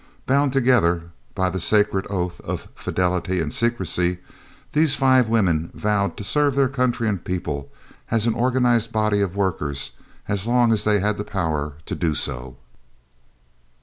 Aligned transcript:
Bound 0.25 0.51
together 0.51 1.11
by 1.35 1.51
the 1.51 1.59
sacred 1.59 2.07
oath 2.09 2.41
of 2.41 2.67
fidelity 2.73 3.39
and 3.39 3.53
secrecy, 3.53 4.17
these 4.71 4.95
five 4.95 5.29
women 5.29 5.69
vowed 5.75 6.17
to 6.17 6.23
serve 6.23 6.55
their 6.55 6.67
country 6.69 7.07
and 7.07 7.23
people, 7.23 7.71
as 8.09 8.25
an 8.25 8.33
organised 8.33 8.91
body 8.91 9.21
of 9.21 9.35
workers, 9.35 9.91
as 10.27 10.47
long 10.47 10.71
as 10.73 10.85
they 10.85 11.01
had 11.01 11.19
the 11.19 11.23
power 11.23 11.73
to 11.85 11.93
do 11.93 12.15
so. 12.15 12.57